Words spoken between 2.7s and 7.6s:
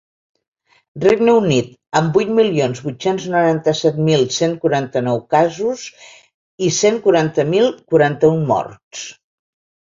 vuit-cents noranta-set mil cent quaranta-nou casos i cent quaranta